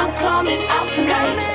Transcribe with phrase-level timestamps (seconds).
[0.00, 1.47] I'm coming out tonight.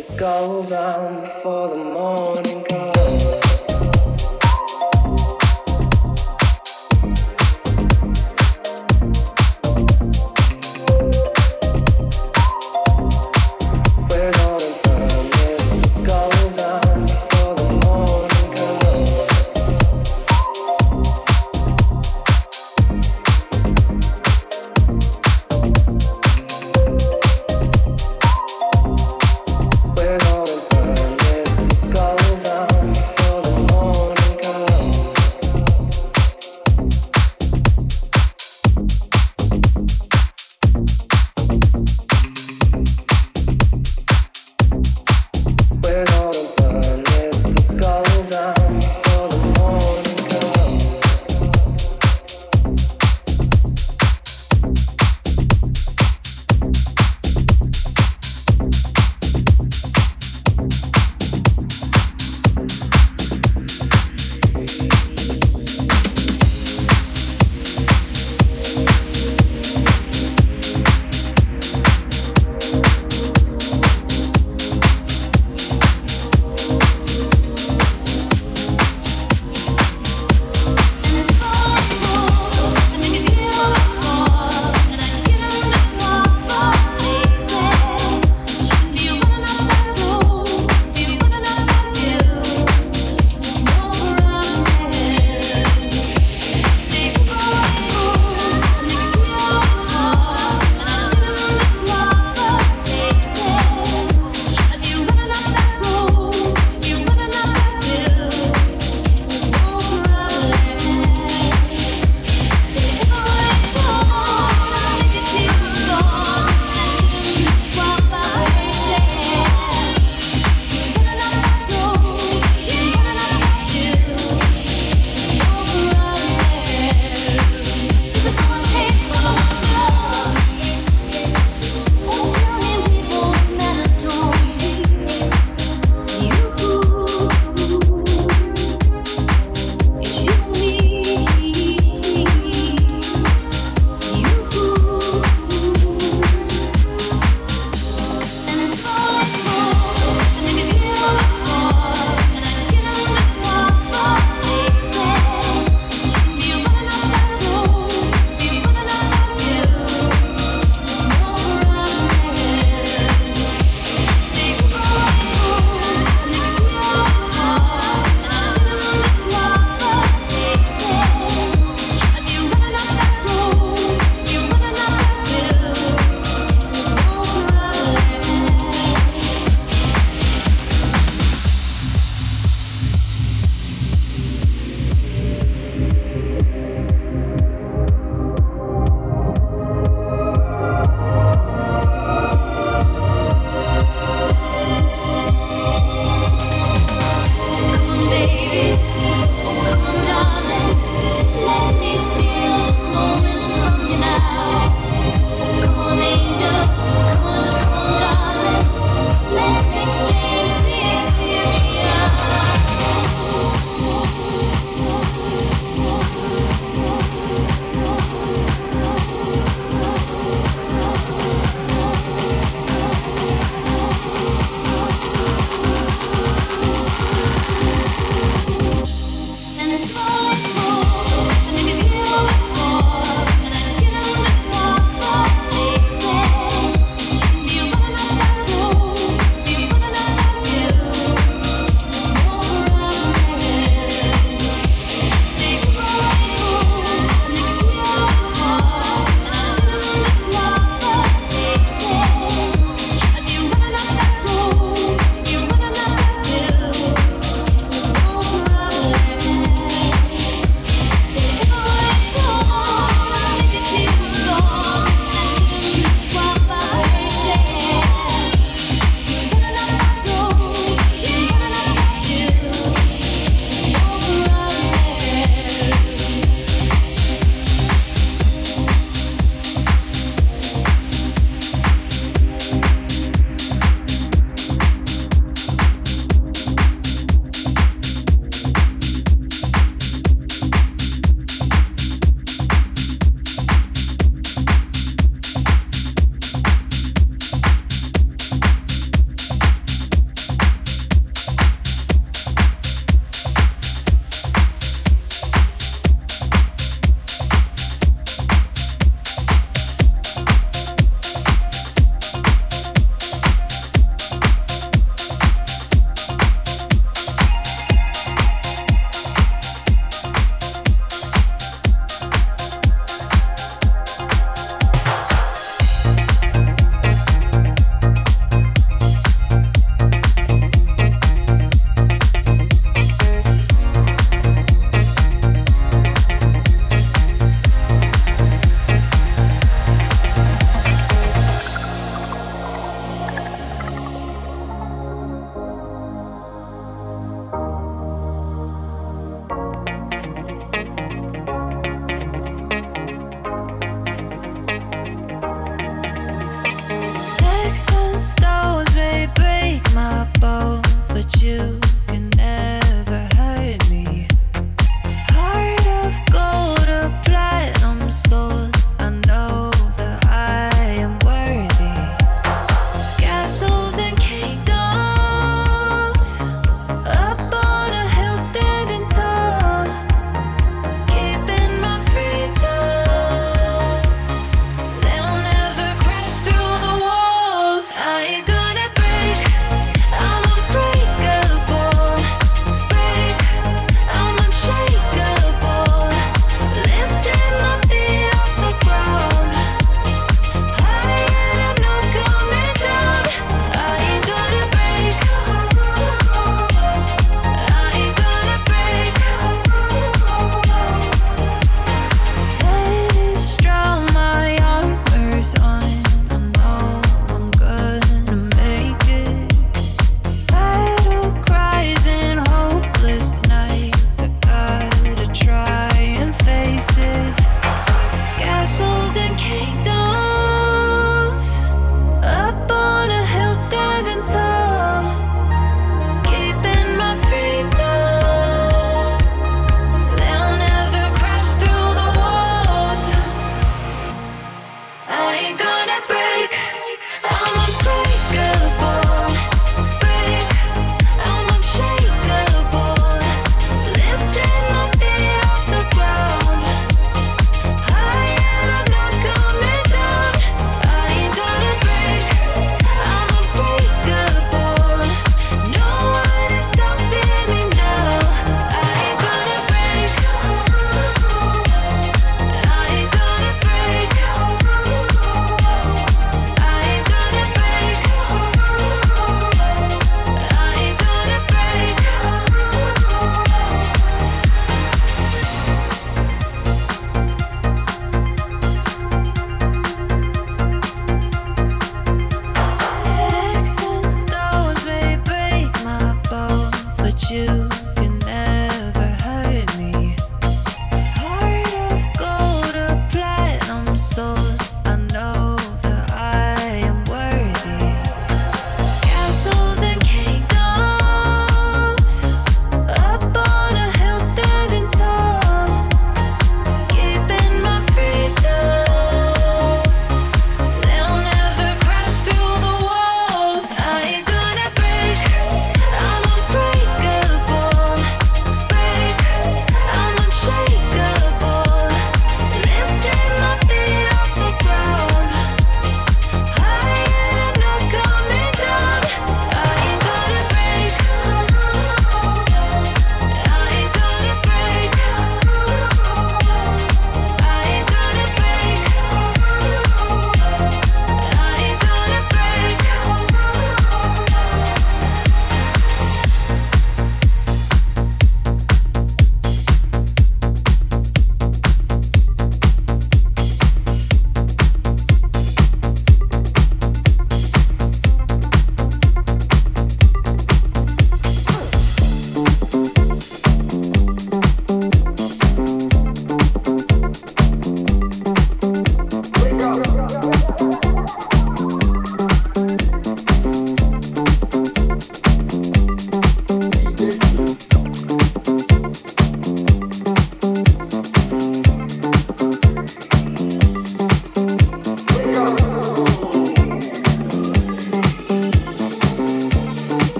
[0.00, 2.99] Let's go down for the morning call.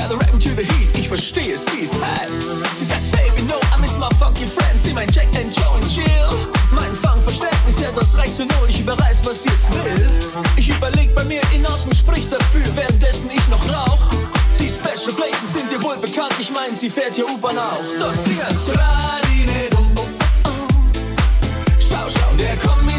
[0.00, 2.50] gotta rappen to the heat, ich verstehe, sie ist heiß.
[2.76, 5.86] Sie sagt, Baby, no, I miss my funky friends, sie mein Jack and Joe and
[5.88, 6.28] Chill.
[6.70, 10.08] Mein Fangverständnis, ja, das reicht zu null, ich überreiß, was sie jetzt will.
[10.56, 14.08] Ich überleg bei mir, in Außen sprich dafür, währenddessen ich noch rauch.
[14.58, 17.84] Die Special Places sind dir wohl bekannt, ich mein, sie fährt hier U-Bahn auch.
[17.98, 20.06] Dort singen's Radine, dum, dum,
[20.44, 20.68] dum.
[21.78, 22.89] Schau, schau, der kommt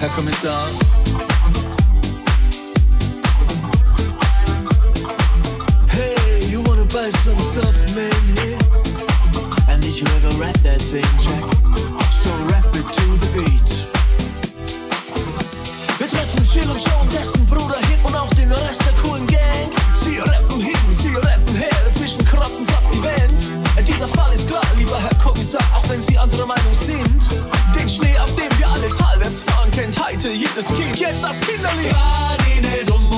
[0.00, 0.68] Herr Kommissar.
[5.90, 8.58] Hey, you wanna buy some stuff, man, yeah?
[9.68, 11.42] And did you ever rap that thing, Jack?
[12.14, 13.70] So rap it to the beat.
[15.98, 19.68] Wir treffen Chill und schauen dessen Bruder Hip und auch den Rest der coolen Gang.
[19.94, 23.48] Sie rappen hin, sie rappen her, dazwischen kratzen ab die Wand.
[23.76, 27.28] Äh, dieser Fall ist klar, lieber Herr Kommissar, auch wenn Sie anderer Meinung sind.
[27.74, 28.57] Den Schnee ab dem
[28.92, 31.88] Tal, wer's fahren kennt heute jedes Kind, jetzt das Kinderlied.
[31.88, 33.17] Fahr den Eltern